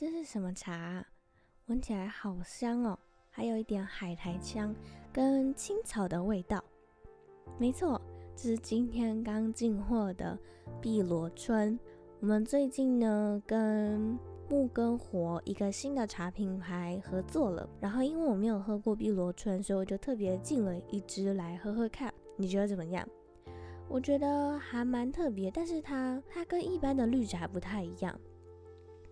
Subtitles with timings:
[0.00, 1.04] 这是什么茶？
[1.66, 2.96] 闻起来好香哦，
[3.32, 4.72] 还有一点海苔香
[5.12, 6.62] 跟青草的味道。
[7.58, 8.00] 没错，
[8.36, 10.38] 这是今天刚进货的
[10.80, 11.76] 碧螺春。
[12.20, 14.16] 我们最近呢跟
[14.48, 22.14] 木根活一个新的茶品牌合作了，然后因为我没有喝过碧螺春，所以我就特别进了一支来喝喝看。
[22.36, 23.04] 你觉得怎么样？
[23.88, 28.16] 我觉得还蛮特别，但是它它跟一般的绿茶不太一样。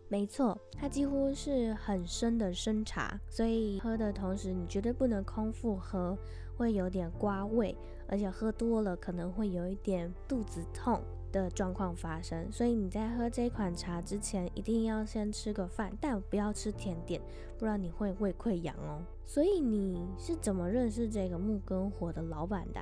[0.09, 6.17] 没错，它几乎是很深的深茶，所以喝的同时你绝对不能空腹喝，
[6.57, 11.01] 会有点刮胃，而且喝多了可能会有一点肚子痛
[11.33, 12.51] 的状况发生。
[12.53, 17.21] 所以你在喝这款茶之前，一定要先吃个饭，但不要吃甜点，
[17.59, 19.03] 不然你会胃溃疡哦。
[19.25, 22.81] 所以你是怎么认识这个木根火的老板的？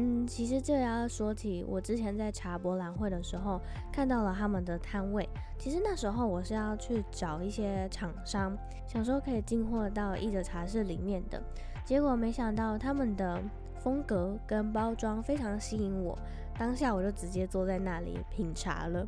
[0.00, 3.60] 嗯，其实这要说起，我之前在茶博览会的时候
[3.92, 5.28] 看到了他们的摊位。
[5.58, 11.42] 其实那时候我是要去找一些厂商，想说可以进货到一则茶室里面的，
[11.84, 13.42] 结果没想到他们的
[13.80, 16.16] 风格跟包装非常吸引我，
[16.56, 19.04] 当下我就直接坐在那里品茶了，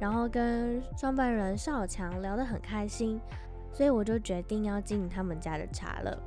[0.00, 3.20] 然后跟创办人邵强聊得很开心，
[3.72, 6.20] 所以我就决定要进他们家的茶了。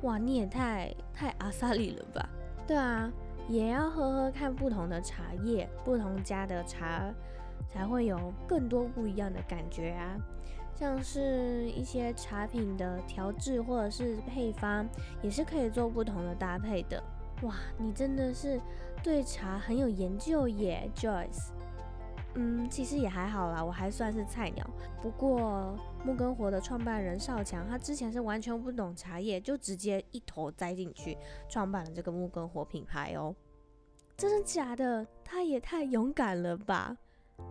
[0.00, 2.26] 哇，你也太太阿萨里了吧？
[2.66, 3.12] 对啊。
[3.48, 7.12] 也要喝喝看不同的茶叶，不同家的茶
[7.68, 10.16] 才会有更多不一样的感觉啊！
[10.74, 14.88] 像是一些茶品的调制或者是配方，
[15.20, 17.02] 也是可以做不同的搭配的。
[17.42, 18.60] 哇，你真的是
[19.02, 21.50] 对茶很有研究耶，Joyce。
[22.34, 24.64] 嗯，其实也还好啦，我还算是菜鸟。
[25.02, 33.34] 不过木根活的创办人少强，他之前是完全不懂茶叶，就直接一头栽进去，创办了这个木根活品牌哦。
[34.16, 35.06] 真的假的？
[35.24, 36.96] 他也太勇敢了吧！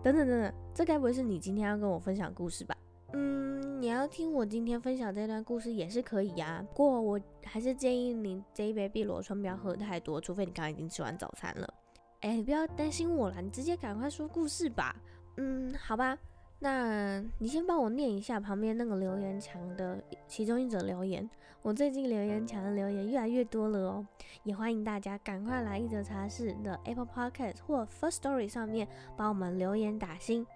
[0.02, 2.74] 等等等等，这该不会是你今天要跟我分享故事吧？
[3.12, 6.64] 嗯，你要听我今天分享这段故事也是可以呀。
[6.70, 11.74] 不过我还是建议你这一杯碧螺春不要喝太多，除非你刚刚已经吃完早餐了。
[12.20, 14.94] 哎，你不要担心我啦，你直接赶快说故事吧。
[15.38, 16.18] 嗯，好吧，
[16.58, 21.28] 那你先帮我念一下旁边那个留言墙的其中一则留言。
[21.62, 24.06] 我最近留言墙的留言越来越多了哦，
[24.44, 30.46] 也欢迎大家赶快来一则茶室的 Apple Podcast 或 First Story 上面帮我们留言打星，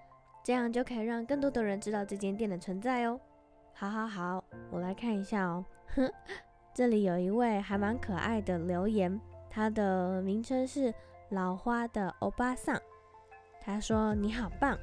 [0.43, 3.19] 这样就可以让更多的人知道这间店的存在哦。
[3.73, 5.65] 好好好，我来看一下哦。
[6.75, 10.93] 这里有一位还蛮可爱的留言，他的名称是。
[11.31, 12.79] 老花的欧巴桑，
[13.61, 14.79] 他说：“你好棒，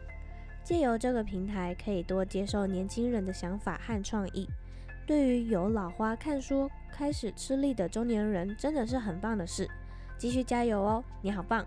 [0.63, 4.49] 借由这个平台，可以多接受年轻人的想法和创意。
[5.05, 9.69] 对于有老花看书开始吃力的中年人，真的是很棒的事。
[10.17, 11.65] 继续加油哦，你好棒！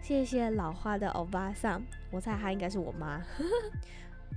[0.00, 3.22] 谢谢老花的欧巴桑，我猜他应该是我妈。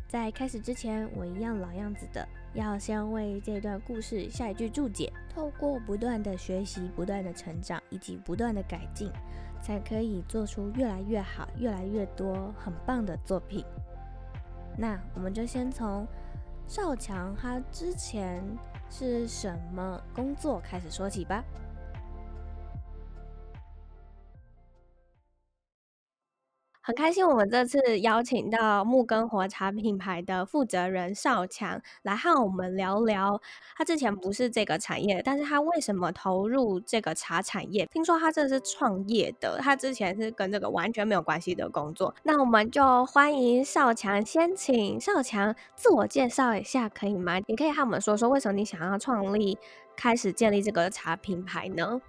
[0.08, 9.12] 在开始之前，我一样老样子的，要先为这段故事下一句注解。”透过不断的学习、不断的成长以及不断的改进，
[9.62, 13.64] 才可以做出越来越好、越来越多很棒的作品。
[14.78, 16.08] 那我们就先从
[16.66, 18.44] 少强他之前
[18.90, 21.44] 是什么工作开始说起吧。
[26.88, 33.42] 很开心，我们这次邀请到木根活茶品牌的负责人少强来和我们聊聊。
[33.76, 37.86] 他之前不是这个产业，但是他为什么投入这个茶产业？
[37.88, 42.16] 听说他这是创业的，他之前是跟这个完全没有关系的工作。
[42.24, 47.38] 那我们就欢迎少强，先请少强自我介绍一下，可以吗？
[47.48, 49.58] 你可以和我们说说，为什么你想要创立、
[49.98, 52.00] 开始建立这个茶品牌呢？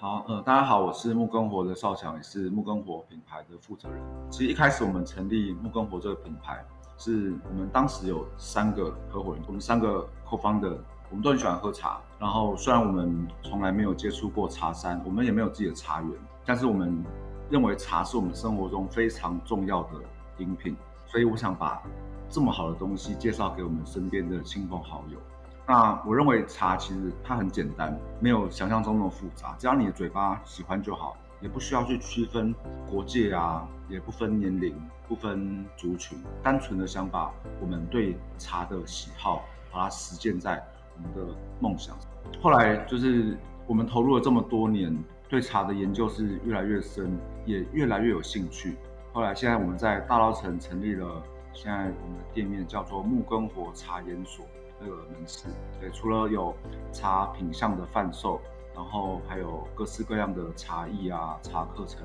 [0.00, 4.02] 好，呃，大家好，我是木根活的少强，也是木根活品牌的负责人。
[4.30, 6.64] 其实一开始我们成立木根活这个品牌，
[6.96, 10.78] 是我们当时有三个合伙人，我们三个 co-founder，
[11.10, 12.00] 我们都很喜欢喝茶。
[12.18, 16.10] 然后虽然我们从来没有接触过茶山，我们也没有自己的茶园，
[16.46, 17.04] 但是我们
[17.50, 19.90] 认为茶是我们生活中非常重要的
[20.38, 20.74] 饮品，
[21.04, 21.82] 所以我想把
[22.30, 25.18] 这么好的东西介绍给我们身边的亲朋好友。
[25.66, 29.54] 那我认为茶其实它很简单，没有想象中那么复杂。
[29.58, 32.52] 只要你的嘴巴喜欢就好，也不需要去区分
[32.88, 34.74] 国界啊，也不分年龄，
[35.06, 40.60] 不分族群，单纯的想把我们对茶的喜好，把它实践在
[40.96, 41.96] 我们的梦想。
[42.42, 44.96] 后来就是我们投入了这么多年，
[45.28, 47.16] 对茶的研究是越来越深，
[47.46, 48.76] 也越来越有兴趣。
[49.12, 51.22] 后来现在我们在大稻埕成立了，
[51.52, 54.44] 现在我们的店面叫做木根火茶研所。
[54.80, 55.48] 这个门市，
[55.78, 56.54] 对，除了有
[56.90, 58.40] 茶品相的贩售，
[58.74, 62.00] 然后还有各式各样的茶艺啊、茶课程，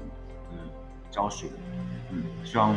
[0.51, 0.57] 嗯，
[1.09, 1.47] 教学，
[2.11, 2.75] 嗯，希望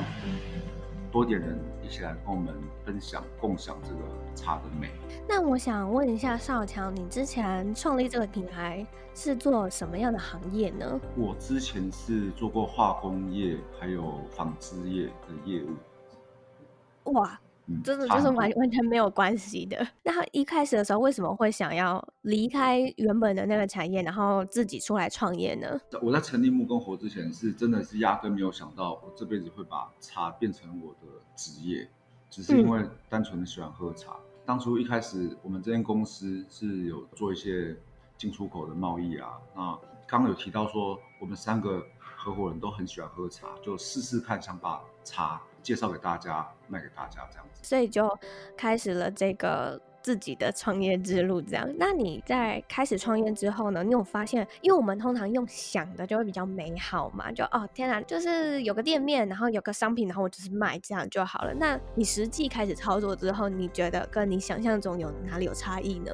[1.11, 2.55] 多点人一起来跟我们
[2.85, 3.99] 分享、共享这个
[4.37, 4.91] 茶的美。
[5.27, 11.01] 那我想问一下少强，你之前创立这个品牌是做什么样的行业呢？
[11.17, 17.12] 我之前是做过化工业，还有纺织业的业务。
[17.15, 17.41] 哇！
[17.85, 19.87] 真的就是完完全没有关系的。
[20.03, 25.79] 那他一开始的时候为什么会想要离开原本的那个产业，然后自己出来创业呢？
[26.00, 31.88] 我在成立木工活之前，是真的是压根没有想到我这辈子会把茶变成我的职业，
[32.31, 34.12] 只是因为单纯的喜欢喝茶。
[34.12, 34.20] 嗯。
[34.47, 37.76] 当初一开始我们这间公司是有做一些
[38.17, 39.32] 进出口的贸易啊。
[39.55, 41.85] 那刚刚有提到说我们三个
[42.17, 45.41] 合伙人都很喜欢喝茶，就试试看想把茶。
[45.62, 48.16] 介绍给大家，卖给大家这样子，所以就
[48.56, 51.40] 开始了这个自己的创业之路。
[51.43, 53.82] 这样，那你在开始创业之后呢？
[53.82, 61.52] 你有发现，因为我们通常用想的就会比较美好嘛，就哦天哪，就是有个店面，然后有个商品，然后我就是卖这样就好了。
[61.55, 66.12] 那你实际开始操作之后，你觉得跟你想象中有哪里有差异呢？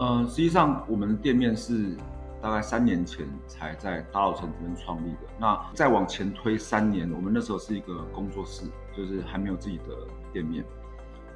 [0.00, 1.96] 嗯，实际上我们的店面是。
[2.42, 5.20] 大概三年前才在大稻城这边创立的。
[5.38, 9.84] 那再往前推三年，我们那时候是一个工作室，就是还没有自己的
[10.32, 10.64] 店面。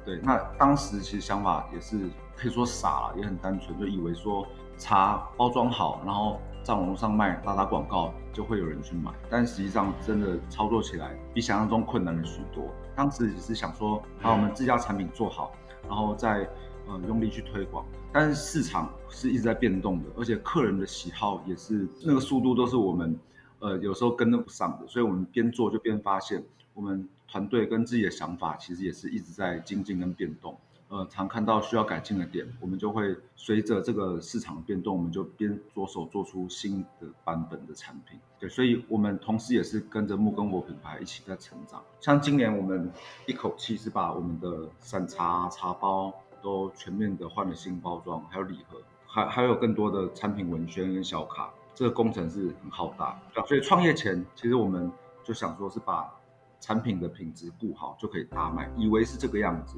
[0.05, 4.47] 对，那当时其实想法也是可以说傻了，也很单纯，就以为说
[4.77, 9.11] 茶包装好，然后在网络上卖，打打广告就会有人去买。
[9.29, 12.65] 但实际上真的操作起来比想象中困难了许多。
[12.95, 15.51] 当时只是想说把我们自家产品做好，
[15.87, 16.49] 然后再。
[16.87, 23.15] 呃，用力去推广，但是市场是一直在变动的，而且客人的喜好也是那个速度都是我们，
[23.59, 42.91] 呃，有时候跟得不上的，所以我们边做就边发现，我们团队跟自己的想法其实也是一直在精进跟变动，呃，常看到需要改进的点，我们就会随着这个市场变动，我们就边着手做出新的版本的产品，对，所以我们同时也是跟着木工活品牌一起在成长，像今年我们
[43.27, 46.13] 一口气是把我们的散茶茶包。
[46.41, 53.19] 都全面的换了新包装，还有礼盒，还还有更多的产品文宣跟小卡，这个工程是很浩大。
[53.45, 54.89] 所以创业前，其实我们
[55.21, 56.09] 就想说是把
[56.59, 59.77] 产品的品质顾好就可以大卖，以为是这个样子。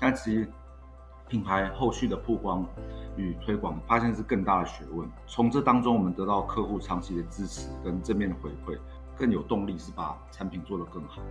[0.00, 0.48] 但其实
[1.28, 2.66] 品牌后续的曝光
[3.16, 5.08] 与推广，发现是更大的学问。
[5.26, 8.78] 从这当中，我们得到客户长期的支持跟正面的回馈，
[9.16, 11.22] 更有动力是把产品做得更好。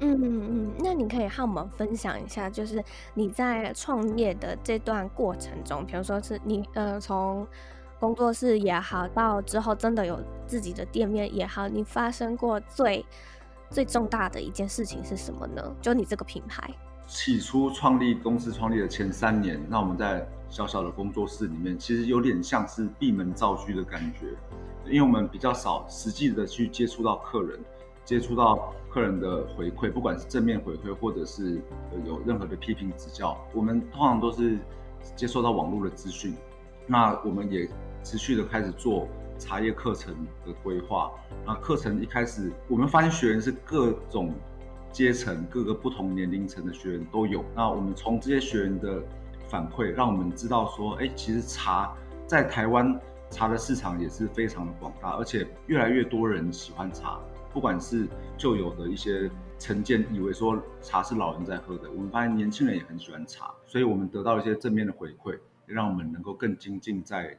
[0.00, 2.82] 嗯嗯嗯，那你可以和我们分享一下，就是
[3.14, 7.46] 你在创业的这段过程中，比如说是你呃从
[7.98, 13.04] 工作室也好，到之后真的有自己的店面也好，你发生过最
[13.70, 15.62] 最重大的一件事情是什么呢？
[15.80, 16.70] 就你这个品牌。
[17.06, 24.26] 起初创立公司创立的前三年，那我们在小小的工作室里面，其实有点像是闭门造车的感觉，
[24.86, 27.58] 因为我们比较少实际的去接触到客人。
[28.04, 31.60] 接触到客人的回馈，不管是正面回馈，或者是
[32.06, 34.58] 有任何的批评指教，我们通常都是
[35.14, 36.34] 接受到网络的资讯。
[36.86, 37.68] 那我们也
[38.02, 39.06] 持续的开始做
[39.38, 40.14] 茶叶课程
[40.44, 41.12] 的规划。
[41.46, 44.34] 那课程一开始，我们发现学员是各种
[44.92, 47.44] 阶层、各个不同年龄层的学员都有。
[47.54, 49.02] 那我们从这些学员的
[49.48, 51.94] 反馈，让我们知道说，哎，其实茶
[52.26, 53.00] 在台湾
[53.30, 57.20] 茶的市场也是非常的广大，而且越来越多人喜欢茶。
[57.50, 58.06] 不管是
[58.36, 67.36] 旧有的一些成见，以为说茶是老人在喝的，我们发现年轻人也很喜欢茶，所以我们得到一些正面的回馈，让我们能够更精进在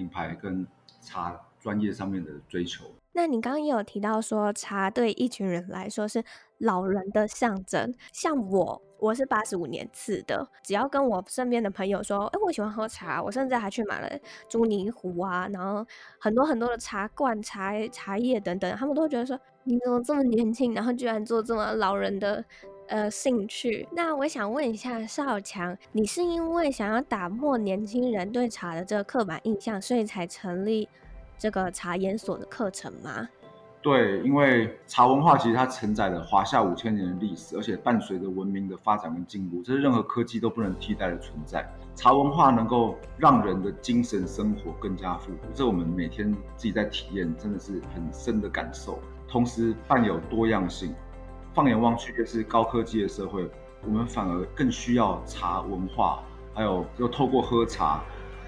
[0.00, 0.66] 品牌跟
[1.02, 2.86] 茶专业上面的追求。
[3.12, 6.24] 那你刚刚也有提到说，茶对一群人来说是
[6.56, 8.80] 老人的象征，像我。
[8.98, 15.86] 我是八十五年次的，只要跟我身边的朋友说，哎，我喜欢喝茶，我甚至还去买了朱泥壶啊，然后
[16.18, 22.44] 很多很多的茶罐、茶茶叶等等，他们都会觉得说，你怎么这么年轻，然后居然做这么老人的
[22.90, 23.88] 呃兴趣？
[23.92, 30.88] 那我想问一下少强，你是因为想要打破年轻人对茶的这个刻板印象，所以才成立
[31.38, 33.28] 这个茶研所的课程吗？
[33.80, 41.64] 对，因为茶文化其实它承载了华夏五千年的历史，而且伴随着文明的发展跟进步，这是任何科技都不能替代的存在。
[41.94, 48.98] 茶文化能够让人的精神生活更加富足，这我们每天自己在体验，真的是很深的感受。
[49.28, 50.92] 同时伴有多样性，
[51.60, 53.46] 放眼望去，就是高科技的社会，
[53.84, 56.22] 我们反而更需要茶文化，
[56.54, 58.00] 还有又透过喝茶，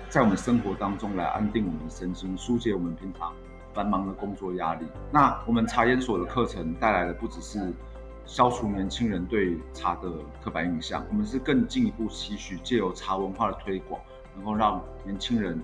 [0.08, 3.30] 在我们生活当中来安定我们的身心，疏解我们平常
[3.74, 7.70] 繁忙的工作压力，那我们茶研所的课程带来的不只是
[8.24, 10.10] 消除年轻人对茶的
[10.42, 14.00] 刻板印象，我们是更进一步期许借由茶文化的推广，
[14.34, 15.60] 能够让年轻人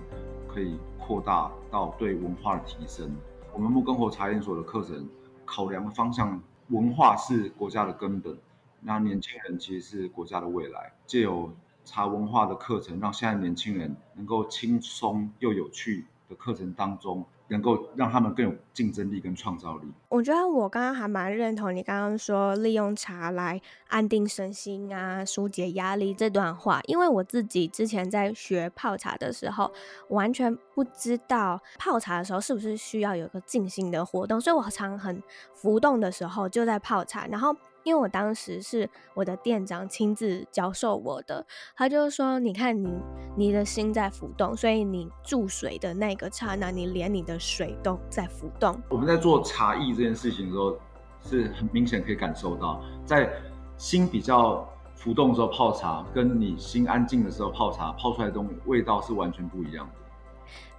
[0.47, 3.11] 可以扩大到对文化的提升。
[3.51, 5.09] 我们木工活茶研所的课程
[5.45, 6.39] 考量的方向，
[6.69, 8.37] 文化是国家的根本，
[8.81, 11.51] 那年轻人其实是国家的未来，借由
[11.83, 17.25] 茶文化的课程，让现在年轻人能够轻松又有趣的课程当中。
[17.49, 19.87] 能够让他们更有竞争力跟创造力。
[20.07, 29.71] 我觉得我刚刚还蛮认同你刚刚说利用茶来安定身心啊、纾解压力这段话，因为我自己之前在学泡茶的时候，
[30.09, 35.21] 完全不知道泡茶的时候是不是需要有个静心的活动，所以我常很
[35.53, 37.55] 浮动的时候就在泡茶，然后。
[37.83, 41.45] 因为我当时是我的店长亲自教授我的，
[41.75, 43.01] 他就说：“你看你
[43.37, 50.77] 你的心在浮动，所以你注水的那个刹那，你连你的水都在浮动。”我们在做茶艺这件事情的时候，
[51.21, 53.29] 是很明显可以感受到，在
[53.77, 59.93] 心比较浮动的时候泡茶，跟你心安静的时候泡茶，泡出来的东西味道是完全不一样的。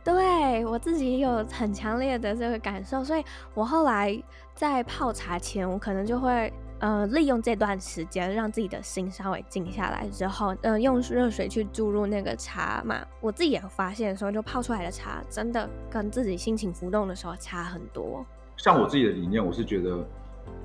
[0.02, 4.22] 对，我自己有很强烈的这个感受，所以我后来
[4.54, 6.52] 在泡茶前，我可能就会。
[6.80, 18.24] 呃，利用这段时间让自己的心稍微静下来之后，呃，用热水去注入那个茶嘛，我自己也发现说，就泡出来的茶真的跟自己心情浮动的时候差很多。
[18.56, 20.02] 像我自己的理念，我是觉得，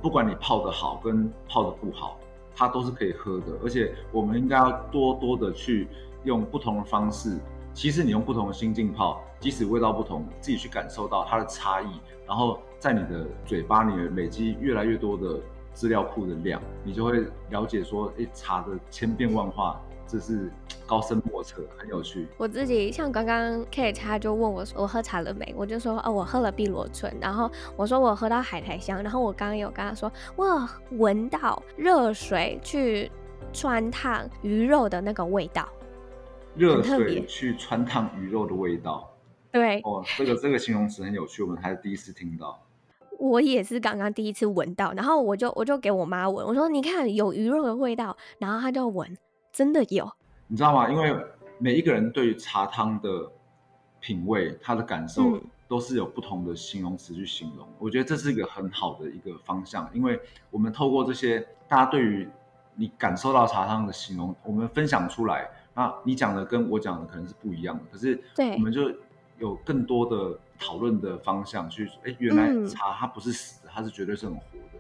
[0.02, 2.18] 不管你泡得好跟泡得不好，
[2.56, 5.86] 它都是可以喝的，而且我们应该要多多的去
[6.24, 7.38] 用不同的方式。
[7.74, 15.42] 其实你用不同的心境泡，即使味道不同，自己去感受到它的差异，然后在你的嘴巴里面累积越来越多的。
[15.76, 20.50] 资料库的量，你就会了解说，哎，茶的千变万化，这是
[20.88, 22.28] 高深莫测，很有趣。
[22.38, 25.54] 我自己像刚刚 Kate 他就问我说，我喝茶了没？
[25.58, 27.14] 我就说，哦，我喝了碧螺春。
[27.20, 29.04] 然后我说我喝到海苔香。
[29.04, 33.12] 然后我刚刚有跟他说，哇，闻到热水去
[33.52, 35.68] 穿烫鱼肉的那个味道，
[36.56, 39.12] 热水去穿烫鱼肉的味道。
[39.52, 42.65] 对，哦，这个这个形容词很有趣，我们还是第一次听到。
[43.20, 49.18] 我也是刚刚第一次闻到，然后我就我就给我妈闻，我说你看有鱼肉的味道，然后她就闻，
[49.52, 50.12] 真的有，
[50.48, 50.90] 你知道吗？
[50.90, 51.16] 因为
[51.58, 53.32] 每一个人对于茶汤的
[54.00, 57.66] 品味，他的感受都是有不同的形容词去形容。
[57.68, 60.20] 嗯，我觉得这是一个很好的一个方向，因为
[60.52, 62.28] 我们透过这些大家对于
[62.76, 68.92] 你感受到茶汤的形容，我们分享出来，那你讲的跟我讲的可能是不一样的，可是对，我们就
[69.40, 70.40] 有更多的。
[70.60, 74.80] 讨论的方向去，哎，原来茶它不是死的，嗯，它是绝对是很活的。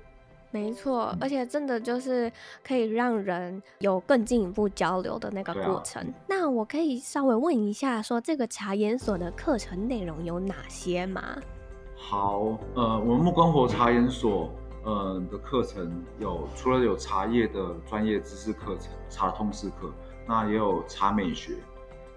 [0.52, 2.32] 没错，嗯，而且真的就是
[2.64, 6.02] 可以让人有更进一步交流的那个过程。
[6.02, 11.22] 啊，那我可以稍微问一下，说这个茶研所的课程内容有哪些吗？
[11.98, 14.50] 好，呃，我们木光活茶研所，
[14.86, 19.92] 呃的课程有除了有茶叶的专业知识课程，茶通识课，
[20.26, 21.56] 那也有茶美学。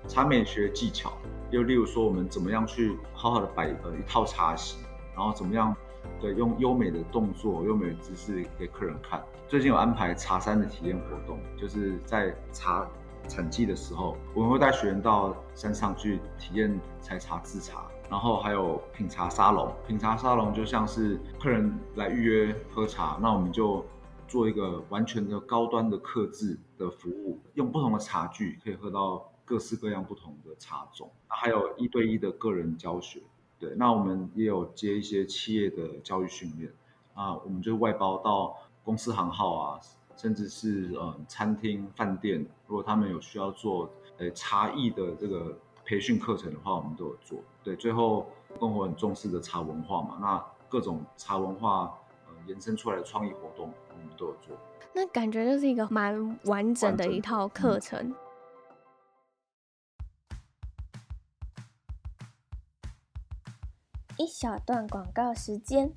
[0.07, 1.13] 茶美学技巧，
[1.51, 4.79] 又例如说，我们怎么样去好好的摆呃一套茶席，
[5.15, 5.75] 然后怎么样
[6.21, 9.23] 对用优美的动作、优美的姿势给客人看。
[9.49, 12.87] 最近有安排茶山的体验活动，就是在茶
[13.27, 19.71] 产季的时候，我们会带学员到山上去体验采茶制茶，然后还有品茶沙龙。
[19.87, 23.85] 品茶沙龙就像是客人来预约喝茶，那我们就
[24.27, 29.31] 做一个完全的高端的客制的服务，用不同的茶具可以喝到。
[29.49, 33.23] 各式各样不同的茶种，还有一对一的个人教学。
[33.59, 36.71] 对，那我们也有接一些企业的教育训练
[37.15, 39.81] 啊，我们就外包到公司行号啊，
[40.17, 47.41] 甚至是呃餐厅、饭店，如果他们有需要做呃茶艺的这个培训课程的话，我们都有做。
[47.65, 48.27] 对，最后
[48.61, 54.55] 跟我很重视的茶文化嘛，那各种茶文化呃延伸出来的创意活动，我们都有做。
[54.95, 58.15] 那感觉就是一个蛮完整的一套课程。
[64.19, 65.93] 一小段广告时间，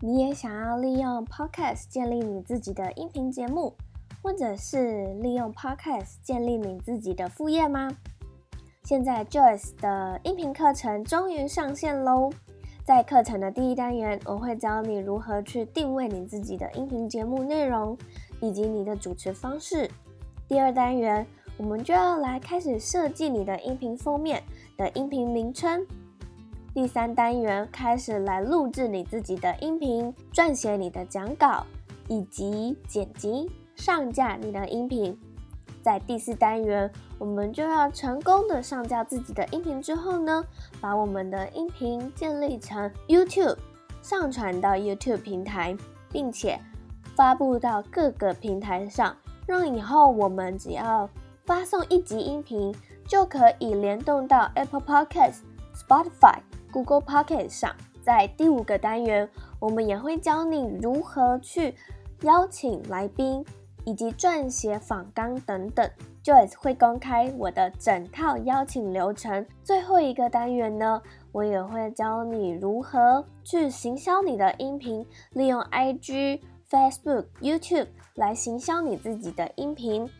[0.00, 3.74] 你也想要利用 Podcast 建立你自己的音频节目，
[4.22, 7.90] 或者是利用 Podcast 建立你自己的副业吗？
[8.84, 12.30] 现在 Joyce 的音频课程终于上线喽！
[12.84, 17.96] 在课程的第一单元，我会教你如何去定位你自己的音频节目内容
[18.42, 19.90] 以及你的主持方式。
[20.46, 21.26] 第二单元，
[21.56, 24.42] 我们就要来开始设计你的音频封面
[24.76, 25.86] 的音频名称。
[26.74, 31.64] 第三单元开始来录制你自己的音频，撰写你的讲稿，
[32.08, 35.16] 以及剪辑上架你的音频。
[35.80, 40.44] 在第四单元，我们就要成功的上架自己的音频之后呢，
[40.80, 43.56] 把我们的音频建立成 YouTube，
[44.02, 45.76] 上传到 YouTube 平台，
[46.10, 46.58] 并且
[47.14, 49.16] 发布到各个平台上，
[49.46, 51.08] 让以后我们只要
[51.44, 52.74] 发送一集音频，
[53.06, 55.36] 就可以联动到 Apple Podcast、
[55.72, 56.38] Spotify。
[56.74, 59.28] Google Pocket 上，在第五个单元，
[59.60, 61.72] 我们也会教你如何去
[62.22, 63.46] 邀请来宾
[63.84, 65.88] 以及撰写访纲等等
[66.24, 69.46] ，Joyce 会公开我的整套邀请流程。
[69.62, 71.00] 最后一个单元呢，
[71.30, 80.10] 我也会教你如何去行销你的音频，利用 IG、Facebook、YouTube 来行销你自己的音频，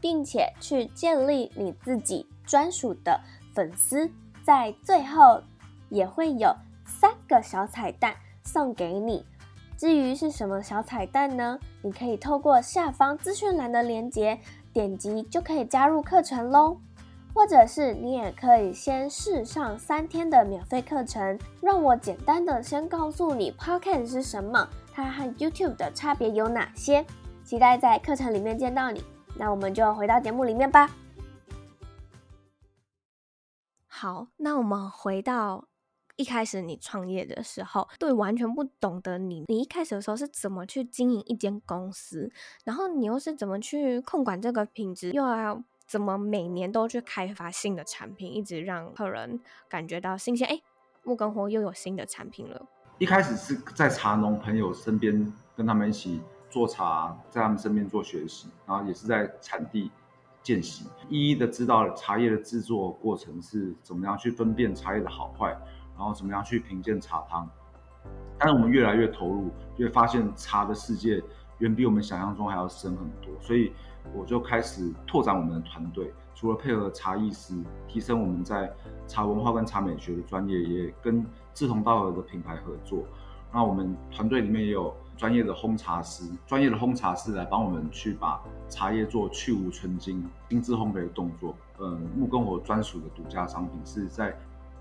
[0.00, 3.18] 并且去建立你自己专属的
[3.52, 4.08] 粉丝。
[4.44, 5.42] 在最后
[5.94, 9.24] 也会有三个小彩蛋送给你。
[9.76, 11.58] 至于是什么小彩蛋呢？
[11.82, 14.38] 你可以透过下方资讯栏的链接
[14.72, 16.78] 点击就可以加入课程喽，
[17.34, 21.38] 或者是你也可以先试上三天的免费课程。
[21.60, 27.04] 让我简单的先告诉你 Podcast 是什么，它和 YouTube 的差别有哪些。
[27.44, 29.02] 期待在课程里面见到你。
[29.36, 30.88] 那我们就回到节目里面吧。
[33.86, 35.66] 好，那我们回到。
[36.16, 42.30] 一开始你创业的时候，对完全不懂得你，你一开始的时候是怎么去经营一间公司？
[42.64, 45.10] 然后你又是怎么去控管这个品质？
[45.10, 50.46] 又要怎么每年都去开发新的产品，一直让客人感觉到新鲜？
[50.46, 50.60] 哎，
[51.02, 52.64] 木根活又有新的产品了。
[52.98, 59.90] 一开始是在茶农朋友身边跟他们一起做茶，在他们身边做学习，然后也是在产地
[60.44, 65.58] 见习，一一的知道茶叶的制作过程是怎么样去分辨茶叶的好坏。
[65.96, 67.48] 然后怎么样去评鉴茶汤？
[68.38, 71.22] 但是我们越来越投入，就会发现茶的世界
[71.58, 73.32] 远比我们想象中还要深很多。
[73.40, 73.72] 所以
[74.12, 77.54] 我就开始拓展我们的团队，除了配合茶艺师，
[77.88, 78.70] 提升我们在
[79.06, 81.24] 茶文化跟茶美学的专业，也跟
[81.54, 83.04] 志同道合的品牌合作。
[83.52, 91.54] 那我们团队里面也有专业的烘茶师，专业的烘茶师来帮我们去把茶叶做去芜存菁、精致烘焙的动作。
[91.78, 94.36] 嗯，木工活专属的独家商品是在。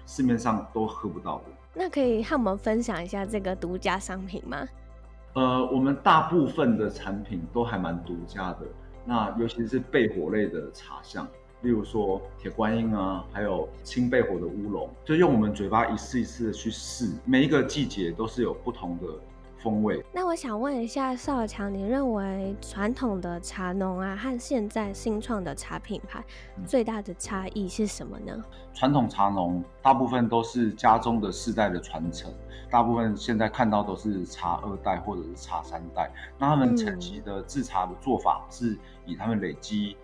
[0.06, 1.44] 市面上都喝不到的，
[1.74, 4.68] 那可以和我们分享一下这个独家商品吗？
[5.34, 8.60] 呃，我们大部分的产品都还蛮独家的，
[9.06, 11.28] 那尤其是焙火类的茶香，
[11.62, 19.08] 例如说铁观音啊，还有轻焙火的乌龙，就用我们嘴巴一次一次的去试，每一个季节都是有不同的。
[19.64, 20.04] 风味。
[20.12, 26.22] 那我想问一下邵强，你认为传统的茶农啊和现在新创的茶品牌
[26.66, 28.44] 最大的差异是什么呢？
[28.74, 32.30] 传统茶农大部分都是家中的世代的传承，
[32.70, 36.12] 大部分现在看到都是茶二代或者是茶三代。
[36.38, 39.96] 那他们承袭的制茶的做法是以他们累积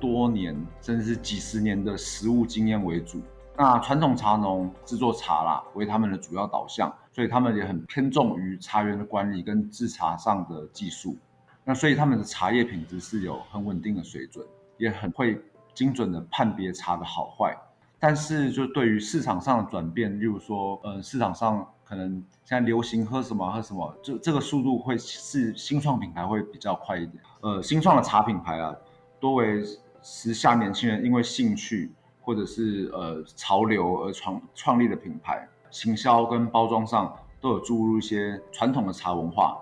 [0.00, 3.20] 多年甚至是几十年的实物经验为主。
[3.56, 6.92] 那传统茶农制作茶啦为他们的主要导向。
[7.14, 11.16] 所以他们也很偏重于茶园的管理跟制茶上的技术，
[11.62, 14.44] 那所以他们的茶叶品质是有很稳定的水准，
[14.78, 15.40] 也很会
[15.72, 17.56] 精准的判别茶的好坏。
[18.00, 27.22] 但是就对于市场上的转变，例如说，呃，市场上可能现在流行喝什么喝什么，这这个速度会是新创品牌会比较快一点。
[27.42, 28.74] 呃，新创的茶品牌啊，
[29.20, 29.62] 多为
[30.02, 35.48] 时下年轻人因为兴趣或者是呃潮流而创创立的品牌。
[35.74, 39.58] 行销跟包装上都有注入一些传统的茶文化，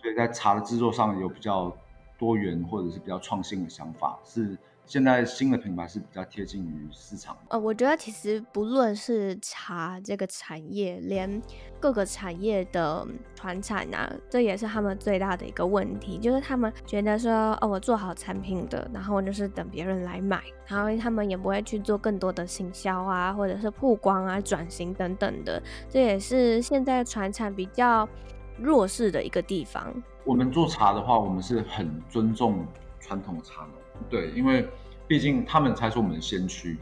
[0.00, 1.76] 所以在茶的制作上有比较
[2.16, 4.56] 多元或者是比较创新的想法，是。
[4.86, 7.36] 现在新的品牌是比较贴近于市场。
[7.48, 11.42] 呃，我觉得其实不论是茶这个产业，连
[11.80, 28.06] 各个产业的传产啊，这也是他们最大的一个问题，就是他们觉得说，哦，我做好产品的，然后就是等别人来买，然后他们也不会去做更多的行销啊，或者是曝光啊、转型等等的，这也是现在传产比较
[28.58, 29.94] 弱势的一个地方。
[30.24, 32.66] 我们做茶的话，我们是很尊重
[33.00, 33.70] 传统茶农。
[34.08, 34.68] 对，因为
[35.06, 36.78] 毕竟他们才是我们的先驱，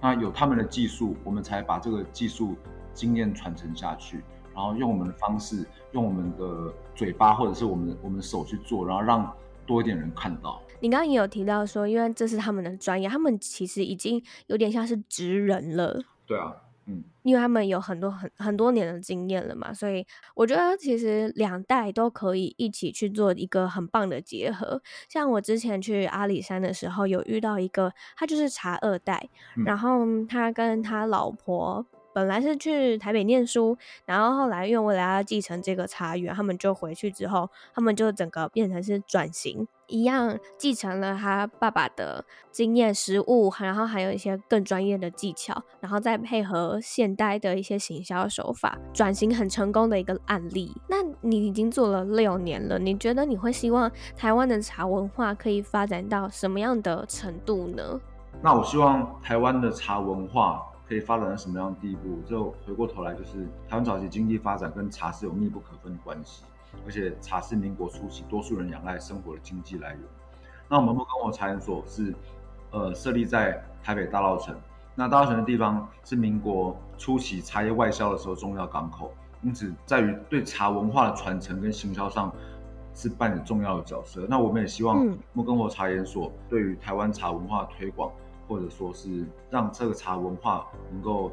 [0.00, 2.56] 那有他们的技术，我们才把这个技术
[2.92, 4.22] 经验传承下去，
[4.54, 9.30] 然后用我们的方式，用我们的嘴巴或者是我们的我们的手去做，然后让
[9.66, 10.60] 多一点人看到。
[10.80, 16.02] 你刚刚也有提到说，因为这是他们的专业，他们其实已经有点像是职人了。
[16.26, 16.54] 对啊。
[16.86, 24.82] 嗯，因为他们有很多很很多年的经验了嘛，所以我觉得其实两代都可以一起去做一个很棒的结合。
[25.08, 31.86] 像我之前去阿里山的时候，有遇到一个，他就是茶二代，嗯、然后他跟他老婆。
[32.14, 50.72] 本来是去台北念书，然后后来因为为了要继承这个茶园，他们就回去之后，他们就整个变成是转型一样，继承了他爸爸的经验、实物，然后还有一些更专业的技巧，然后再配合现代的一些行销手法，转型很成功的一个案例。
[50.88, 58.00] 那你已经做了六年了，你觉得你会希望台湾的茶文化可以发展到什么样的程度呢？
[58.40, 60.64] 那我希望台湾的茶文化。
[60.88, 62.20] 可以发展到什么样的地步？
[62.28, 66.44] 就回过头来，就是台湾早期经济发展跟茶是有密不可分的关系。
[66.84, 70.00] 而且茶是民国初期多数人仰赖生活的经济来源。
[70.68, 72.12] 那我们木根活茶研所是
[72.72, 74.56] 呃设立在台北大稻城，
[74.96, 82.34] 那大稻城的地方是民国初期茶叶外销的时候重要港口，因此在于对茶文化的传承跟行销上
[82.92, 84.26] 是扮演重要的角色。
[84.28, 88.10] 那我们也希望木根活茶研所对于台湾茶文化推广，
[88.46, 91.32] 或者说是让这个茶文化能够。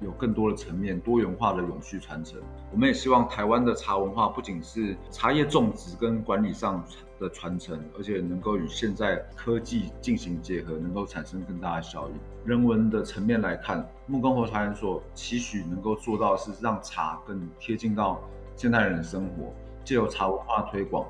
[0.00, 2.40] 有更多的层面，多元化的永续传承。
[2.72, 6.84] 我们也希望台湾的茶文化不仅是茶叶种植跟管理上
[7.20, 12.12] 的传承，而且能够与现在科技进行结合，能够产生更大的效益。
[12.44, 18.20] 人文的层面来看，木根活茶研所期许能够做到的是让茶更贴近到
[18.56, 21.06] 现代人的生活，借由茶文化推广，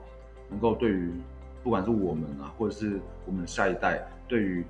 [0.51, 1.11] 能够对于
[1.63, 4.63] 不管是我们啊，或者是我们下一代，对于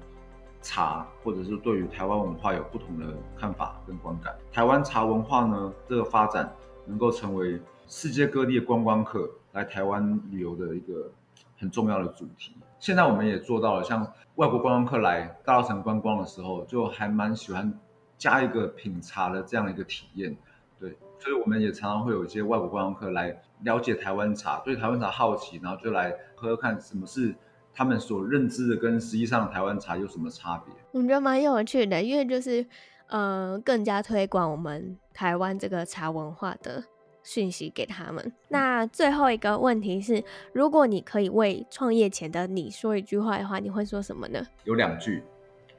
[0.63, 4.35] 茶，或者是对于台湾文化有不同的看法跟观感。
[4.53, 6.51] 台湾茶文化呢，这个发展
[6.87, 11.11] 能够成为世界各地的观光客来台湾旅游的一个
[11.59, 12.57] 很重要的主题。
[12.79, 17.73] 现在我们也做到了，像外国观光客来大稻埕观光的时候，就还蛮喜欢
[18.17, 20.37] 加一个品茶的这样一个体验。
[20.81, 27.35] 对，所以我们也常常会有一些外国观光客来了解台湾茶，对台湾茶好奇，然后就来喝喝看什么是。
[27.75, 30.75] 他们所认知的跟实际上台湾茶有什么差别？
[30.93, 32.67] 我觉得蛮有趣的，因为就是
[33.09, 36.85] 呃，更加推广我们台湾这个茶文化的
[37.23, 38.33] 讯息给他们。
[38.49, 44.47] 那最后一个问题是，如果你可以为创业前的你说一句话的话，你会说什么呢？
[44.65, 45.23] 有两句，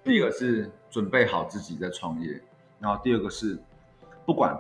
[0.04, 2.42] 第一个是准备好自己在创业，
[2.80, 3.58] 然后第二个是
[4.26, 4.58] 不管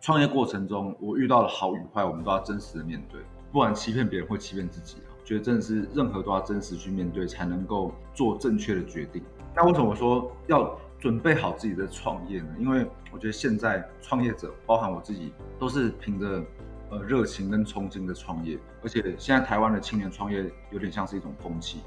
[0.00, 3.20] 创业过程中我遇到了好与坏，我们都要真实的面对，
[3.52, 4.96] 不然欺骗别人会欺骗自己。
[5.30, 9.22] 觉得真的是任何都要真实去面对，才能够做正确的决定。
[9.54, 12.48] 那为什么说要准备好自己的创业呢？
[12.58, 16.42] 因为我觉得现在创业者，包含我自己，都是凭着
[16.90, 18.58] 呃热情跟冲劲的创业。
[18.82, 21.78] 而且现在台湾的青年创业有点像是一种风气，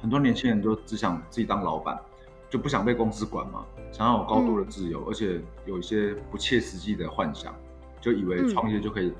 [0.00, 2.00] 很多年轻人都只想自己当老板，
[2.48, 7.54] 就不想被公司管嘛，想要有高度的自由，嗯、而且有一些不切实际的幻想，
[8.00, 9.12] 就以为创业就可以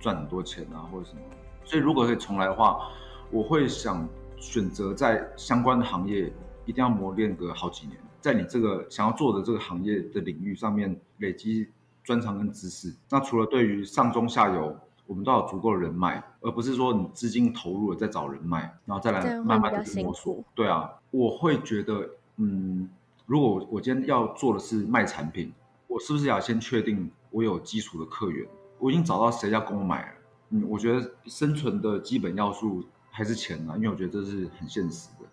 [0.00, 1.20] 赚很多钱啊，或者什么。
[1.64, 2.88] 所以如果可以重来的话，
[3.32, 6.30] 我会想选择在相关的行业
[6.66, 11.66] 一定要磨练个好几年，在你这个想要做的这个行业的领域上面累积
[12.04, 12.94] 专长跟知识。
[13.08, 20.44] 那除了对于上中下游，我们都要有足够的人脉，而不是说你资金投入了再找人脉，然后再来慢慢的去摸索。
[20.54, 22.86] 对啊，我会觉得，嗯，
[23.24, 25.50] 如果我今天要做的是卖产品，
[25.86, 28.46] 我是不是要先确定我有基础的客源？
[28.78, 30.12] 我已经找到谁要跟我买了？
[30.50, 32.84] 嗯，我觉得生存的基本要素。
[33.14, 35.26] 还是钱啊，因为我觉得这是很现实的。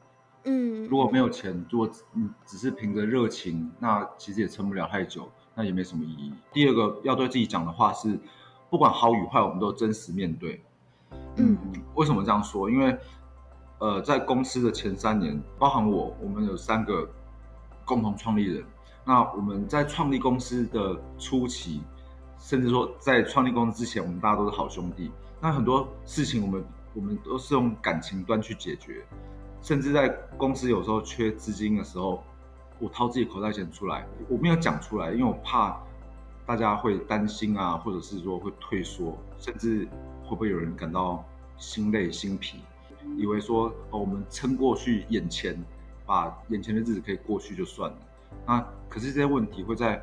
[0.44, 6.34] 嗯，如果没有钱，如果嗯只是凭着热情，那其实也撑不了太久，那也没什么意义。
[6.52, 8.20] 第二个要对自己讲的话是，
[8.70, 10.62] 不管好与坏，我们都真实面对。
[11.38, 11.58] 嗯，
[11.96, 12.70] 为什么这样说？
[12.70, 12.98] 因为
[13.80, 17.10] 呃，在公司的前三年，包含我，我们有三个
[17.86, 18.64] 共同创立人。
[19.06, 21.82] 那我们在创立公司的初期，
[22.38, 25.12] 甚至说在创立公司之前，我们大家都是好兄弟。
[25.42, 26.62] 那很多事情我们。
[26.94, 29.06] 我们都是用感情端去解决，
[29.62, 32.24] 甚至在公司有时候缺资金的时候，
[32.80, 35.80] 我掏自己口袋钱出来，我没有讲出来，因为我怕
[36.46, 39.88] 大家会担心啊，或者是说会退缩，甚至
[40.24, 41.24] 会不会有人感到
[41.58, 42.60] 心累心疲，
[43.18, 45.56] 以为说哦，我们撑过去眼前，
[46.06, 47.98] 把眼前的日子可以过去就算了。
[48.46, 50.02] 那可是这些问题会在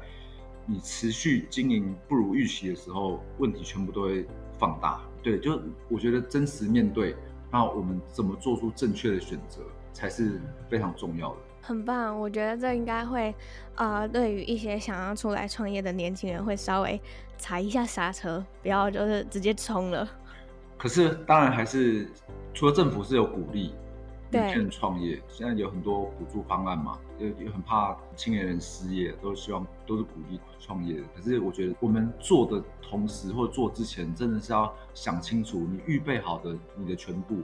[0.67, 4.27] 你持续经营不如预期的时候，问题全部都会
[4.59, 5.01] 放大。
[5.27, 7.17] 对，就我觉得真实面对，
[7.51, 9.61] 那我们怎么做出正确的选择，
[9.93, 11.37] 才是非常重要的。
[11.63, 13.35] 很棒，我觉得这应该会，
[13.75, 17.01] 呃，对于一些想要出来创业的年轻人，会稍微
[17.37, 20.09] 踩一下刹车，不要就是直接冲了。
[20.79, 22.07] 可是，当然还是
[22.55, 23.75] 除了政府是有鼓励。
[24.31, 31.03] 年轻人创业，现在有很多补助方案嘛，也也很怕青年人失业，都希望都是鼓励创业的。
[31.15, 37.43] 可是我觉得我们做的同时或做之前，真的是要想清楚，你预备好的你的全部，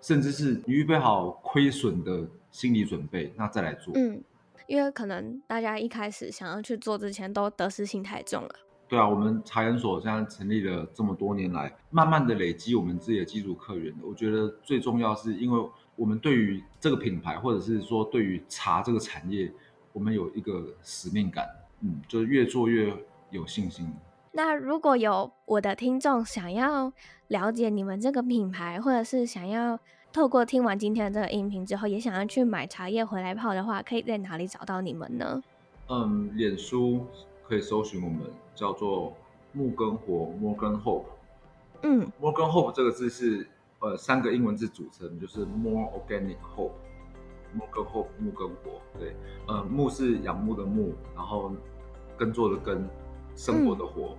[0.00, 3.92] 甚至是你预备好亏损的心理准备，那再来做。
[3.96, 4.22] 嗯，
[4.66, 8.50] 因为可能大家一开始想要去做之前，都得失心太重了。
[8.88, 13.94] 对啊，我们茶研所现在成立了这么多年来，慢慢的累积我们自己的基础客源。
[14.02, 15.70] 我觉得最重要是因为。
[15.96, 19.52] 我们对于这个品牌，或者是说对于茶这个产业，
[19.92, 21.46] 我们有一个使命感，
[21.80, 22.94] 嗯，就是越做越
[23.30, 23.92] 有信心。
[24.32, 26.92] 那如果有我的听众想要
[27.28, 29.78] 了解你们这个品牌，或者是想要
[30.12, 35.42] 透过听完今天的这个音频之后，也想要去买茶叶回来泡的话，可以在哪里找到你们呢？
[35.88, 37.06] 嗯，脸书
[37.46, 38.20] 可以搜寻我们，
[38.54, 39.14] 叫做
[39.52, 41.04] 木根火 Morgan Hope，
[41.82, 43.46] 嗯，Morgan Hope 这个字是
[43.82, 46.72] 呃三个英文字组成，就是 More Organic Hope。
[47.54, 49.14] Morgan Hope 木跟活，对，
[49.46, 51.52] 呃，木是仰慕的木，然后
[52.16, 52.88] 耕作的耕，
[53.36, 54.16] 生活的活。
[54.16, 54.18] 嗯、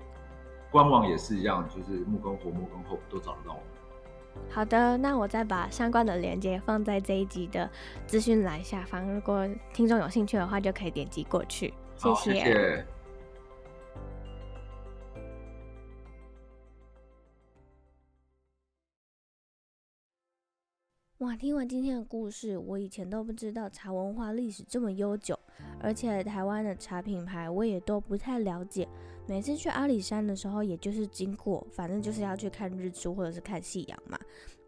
[0.69, 4.45] 官网也是一样，就是木跟火、木跟 Hope 都找得到我们。
[4.51, 7.67] 好的，那我再把相关的链接放在这一集的
[8.05, 11.73] 资讯栏下方，如果听众有兴趣的话，就可以点击过去。
[11.95, 12.33] 谢谢。
[12.33, 12.85] 谢谢。
[21.23, 25.39] 哇，听完今天的故事，我以前都不知道茶文化历史这么悠久，
[25.79, 28.85] 而且台湾的茶品牌我也都不太了解。
[29.25, 34.19] 每次去阿里山的时候，也就是经过，反正就是要去看日出或者是看夕阳嘛，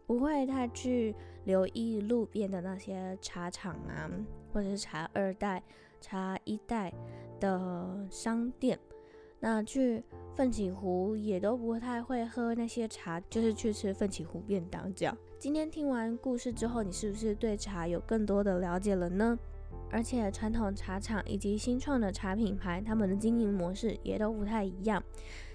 [0.06, 1.14] 不会太去
[1.44, 4.10] 留意路边的那些茶厂啊，
[4.50, 5.62] 或者是茶二代、
[6.00, 6.90] 茶一代
[7.38, 8.78] 的商店。
[9.38, 10.02] 那去
[10.34, 15.14] 奋起湖也都不太会喝那些茶，就是去吃奋起湖便当这样。
[15.46, 19.38] 今天听完故事之后，你是不是对茶有更多的了解了呢？
[19.92, 25.00] 而且传统茶厂以及新创的茶品牌，他们的经营模式也都不太一样。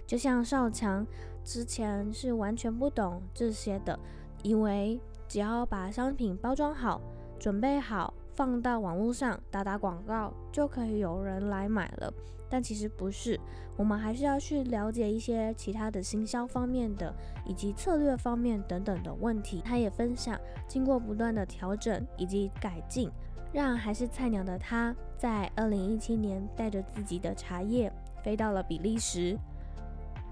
[0.08, 1.06] 就像少强
[1.43, 3.99] 之前是完全不懂这些的，
[4.43, 7.01] 以为只要把商品包装好、
[7.38, 12.13] 准备好，放到网络上打打广告，就可以有人来买了。
[12.50, 13.39] 但其实不是，
[13.78, 17.13] 我们还是要去了解一些其他的行销方面的，
[17.46, 19.62] 以及策略方面等等的问题。
[19.63, 23.10] 他也分享，经过不断的调整以及改进。
[23.54, 27.91] 让还是菜鸟的他，在二零一七年带着自己的茶叶
[28.24, 29.38] 飞到了比利时，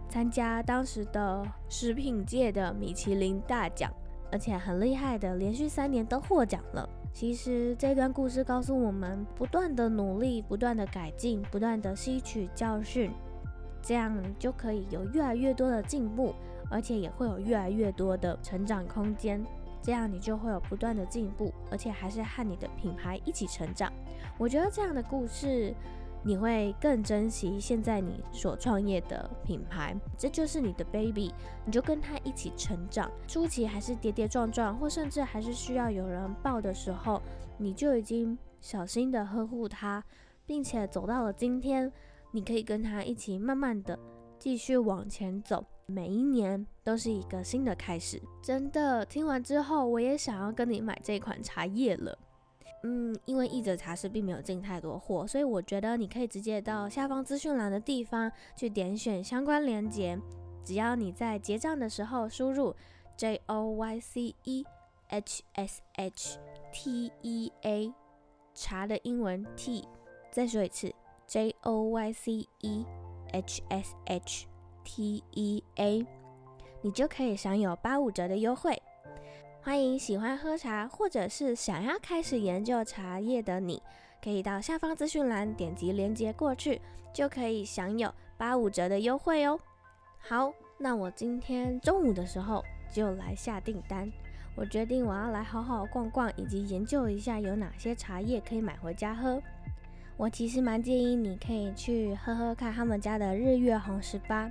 [0.09, 3.91] 参加当时的食品界的米其林大奖，
[4.31, 6.89] 而且很厉害的，连续三年都获奖了。
[7.11, 13.11] 其实这段故事告诉我们，不断的努力，不断的改进，不断的吸取教训，
[13.81, 16.33] 这样就可以有越来越多的进步，
[16.69, 19.43] 而且也会有越来越多的成长空间。
[19.81, 23.91] 这样你就会有不断的进步，而且还是和你的品牌一起成长。
[24.37, 25.73] 我觉得这样的故事，
[26.23, 31.33] 你会更珍惜现在你所创业的品牌，这就是你的 baby，
[31.65, 33.09] 你就跟他一起成长。
[33.27, 37.21] 初期还是跌跌撞撞，或甚至还是需要有人抱的时候，
[37.57, 40.03] 你就已经小心的呵护他，
[40.45, 41.91] 并且走到了今天，
[42.31, 43.97] 你可以跟他一起慢慢的
[44.37, 45.65] 继续往前走。
[45.85, 49.03] 每一年都是一个新的开始，真的。
[49.03, 52.15] 听完之后，我也想要跟你买这款茶叶了。
[52.83, 60.17] 嗯，因为译者茶室并没有进太多货，所以我觉得你可以直接到下方资讯栏的地方去点选相关链接。
[60.63, 62.75] 只要你在结账的时候输入
[63.17, 64.65] J O Y C E
[65.09, 66.37] H S H
[66.71, 67.93] T E A
[68.53, 69.87] 茶的英文 T，
[70.31, 70.93] 再说一次
[71.27, 72.85] J O Y C E
[73.31, 74.47] H S H。
[74.81, 76.07] T E A，
[76.81, 78.81] 你就可以享有八五折的优惠。
[79.61, 83.81] 欢迎喜欢喝茶或者是想要开始研究茶叶的你，
[84.23, 86.81] 可以到下方资讯栏点击链接过去，
[87.13, 89.59] 就可以享有八五折的优惠哦。
[90.17, 94.09] 好，那我今天中午的时候就来下订单。
[94.55, 99.41] 我决定我要来好好逛逛，以及研究一下有哪些茶叶可以买回家喝。
[100.15, 104.49] 我其实蛮建议你可以去喝喝看他们家的日月红十八。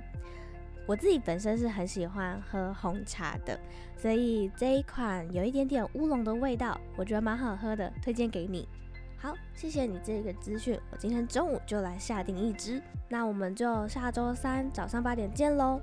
[0.89, 3.59] 我自己本身是很喜欢喝红茶的，
[3.95, 8.67] 所以这一款有一点点乌龙的味道，我觉得蛮好喝的，推荐给你。
[9.15, 12.81] 好，谢谢你这个资讯，我今天中午就来下订一支。
[13.07, 15.79] 那我们就下周三早上八点见喽。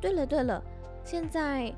[0.00, 0.62] 对了对了，
[1.02, 1.74] 现在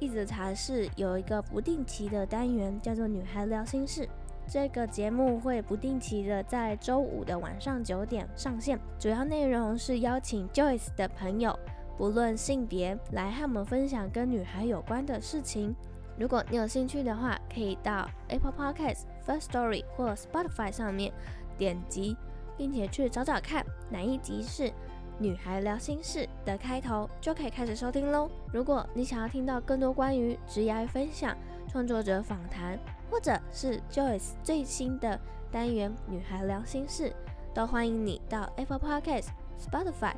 [0.00, 4.08] 一则茶室有一个不定期的单元，叫做“女孩聊心事”。
[4.48, 11.56] 这个节目会不定期的在周五的晚上九点上线，主要内容是邀请 Joyce 的朋友，
[11.96, 15.74] 不论性别，来和我们分享跟女孩有关的事情。
[16.18, 21.12] 如果你有兴趣的话，可以到 Apple Podcast、First Story 或 Spotify 上面
[21.56, 22.16] 点击，
[22.56, 24.64] 并且去找找看哪一集是
[25.18, 28.30] 《女孩聊心事》的开头，就可以开始收听喽。
[28.52, 31.36] 如果你想要听到更多关于职业分享、
[31.68, 32.78] 创作者访谈，
[33.10, 35.18] 或者是 Joyce 最新的
[35.50, 37.10] 单元《女孩聊心事》，
[37.54, 39.28] 都欢迎你到 Apple Podcast、
[39.58, 40.14] Spotify、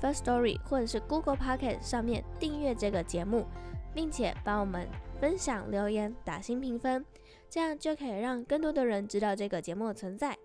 [0.00, 3.46] First Story 或者是 Google Podcast 上面订阅这个节目，
[3.94, 4.88] 并且帮我们
[5.20, 7.04] 分享、留言、打新评分，
[7.48, 10.36] 这样就可以让更多的人知道这个节目的存在。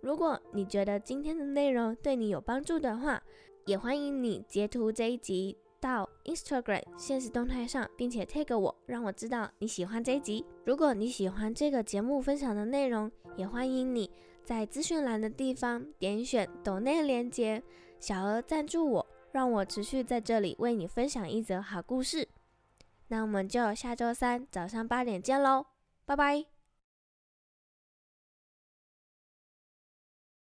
[0.00, 3.22] 如果你觉得今天的内容对你有帮助的话，
[3.66, 5.56] 也欢迎你截图这一集。
[5.82, 10.44] 到 Instagram 现实动态上，并且 tag 我，让我知道你喜欢这一集。
[10.66, 14.10] 如果你喜欢这个节目分享的内容，也欢迎你
[14.44, 17.62] 在资讯栏的地方点选抖内连接，
[18.00, 22.26] 小额赞助我，让我持续在这里为你分享一则好故事。
[23.08, 25.66] 那我们就下周三早上八点见喽，
[26.06, 26.59] 拜拜。